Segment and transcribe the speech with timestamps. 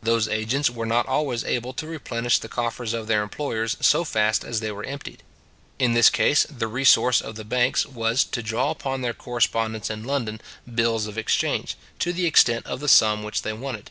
[0.00, 4.44] Those agents were not always able to replenish the coffers of their employers so fast
[4.44, 5.24] as they were emptied.
[5.80, 10.04] In this case, the resource of the banks was, to draw upon their correspondents in
[10.04, 10.40] London
[10.72, 13.90] bills of exchange, to the extent of the sum which they wanted.